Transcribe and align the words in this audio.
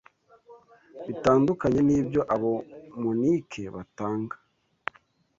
Bitandukanye 1.05 1.79
nibyo 1.87 2.21
abo 2.35 2.53
monike 3.01 3.63
batanga 3.75 4.35